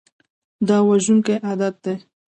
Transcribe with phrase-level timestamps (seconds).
[0.67, 1.95] دا وژونکی عادت دی.